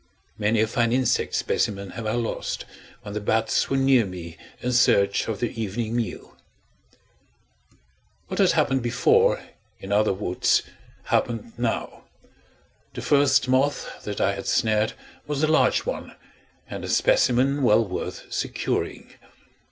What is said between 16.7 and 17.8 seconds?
a specimen